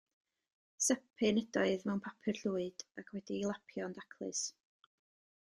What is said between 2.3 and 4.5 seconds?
llwyd, ac wedi ei lapio yn daclus.